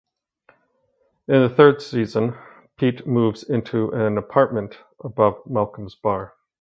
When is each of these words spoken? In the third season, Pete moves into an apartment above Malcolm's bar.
In 1.27 1.41
the 1.43 1.49
third 1.55 1.79
season, 1.79 2.33
Pete 2.75 3.05
moves 3.05 3.43
into 3.43 3.91
an 3.91 4.17
apartment 4.17 4.79
above 5.03 5.43
Malcolm's 5.45 5.93
bar. 5.93 6.33